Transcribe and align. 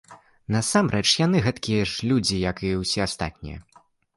Насамрэч, 0.55 1.03
яны 1.25 1.37
гэткія 1.47 1.83
ж 1.93 2.09
людзі, 2.13 2.41
як 2.51 2.67
і 2.71 2.75
ўсе 2.81 2.99
астатнія! 3.09 3.59